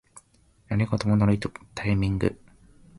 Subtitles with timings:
[0.69, 2.35] 何事もノリとタイミング